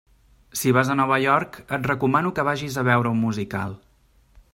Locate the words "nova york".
1.01-1.59